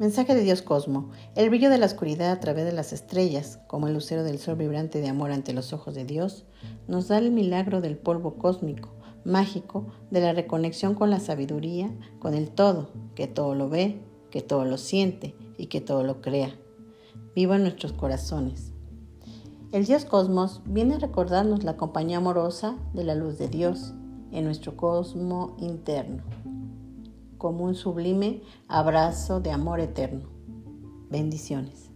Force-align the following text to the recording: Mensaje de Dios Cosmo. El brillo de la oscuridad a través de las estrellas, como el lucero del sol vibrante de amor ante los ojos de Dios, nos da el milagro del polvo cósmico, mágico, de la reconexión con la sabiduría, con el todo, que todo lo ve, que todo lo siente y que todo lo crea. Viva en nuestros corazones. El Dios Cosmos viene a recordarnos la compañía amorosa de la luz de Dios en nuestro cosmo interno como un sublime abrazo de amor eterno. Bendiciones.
Mensaje 0.00 0.34
de 0.34 0.42
Dios 0.42 0.62
Cosmo. 0.62 1.10
El 1.34 1.50
brillo 1.50 1.68
de 1.68 1.76
la 1.76 1.84
oscuridad 1.84 2.32
a 2.32 2.40
través 2.40 2.64
de 2.64 2.72
las 2.72 2.94
estrellas, 2.94 3.58
como 3.66 3.86
el 3.86 3.92
lucero 3.92 4.24
del 4.24 4.38
sol 4.38 4.56
vibrante 4.56 5.02
de 5.02 5.10
amor 5.10 5.30
ante 5.30 5.52
los 5.52 5.74
ojos 5.74 5.94
de 5.94 6.06
Dios, 6.06 6.46
nos 6.88 7.08
da 7.08 7.18
el 7.18 7.30
milagro 7.30 7.82
del 7.82 7.98
polvo 7.98 8.36
cósmico, 8.38 8.94
mágico, 9.26 9.88
de 10.10 10.22
la 10.22 10.32
reconexión 10.32 10.94
con 10.94 11.10
la 11.10 11.20
sabiduría, 11.20 11.94
con 12.18 12.32
el 12.32 12.48
todo, 12.48 12.88
que 13.14 13.26
todo 13.26 13.54
lo 13.54 13.68
ve, 13.68 14.00
que 14.30 14.40
todo 14.40 14.64
lo 14.64 14.78
siente 14.78 15.34
y 15.58 15.66
que 15.66 15.82
todo 15.82 16.02
lo 16.02 16.22
crea. 16.22 16.54
Viva 17.34 17.56
en 17.56 17.62
nuestros 17.64 17.92
corazones. 17.92 18.72
El 19.70 19.84
Dios 19.84 20.06
Cosmos 20.06 20.62
viene 20.64 20.94
a 20.94 20.98
recordarnos 20.98 21.62
la 21.62 21.76
compañía 21.76 22.16
amorosa 22.16 22.78
de 22.94 23.04
la 23.04 23.14
luz 23.14 23.36
de 23.36 23.48
Dios 23.48 23.92
en 24.32 24.46
nuestro 24.46 24.78
cosmo 24.78 25.58
interno 25.58 26.22
como 27.40 27.64
un 27.64 27.74
sublime 27.74 28.42
abrazo 28.68 29.40
de 29.40 29.50
amor 29.50 29.80
eterno. 29.80 30.28
Bendiciones. 31.10 31.89